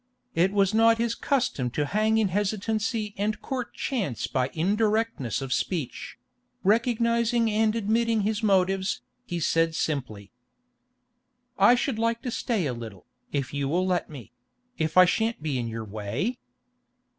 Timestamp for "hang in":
1.85-2.29